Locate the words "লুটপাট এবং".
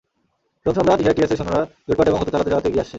1.87-2.19